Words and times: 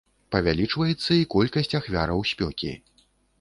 Павялічваецца 0.35 1.11
і 1.17 1.27
колькасць 1.33 1.77
ахвяраў 1.81 2.25
спёкі. 2.31 2.73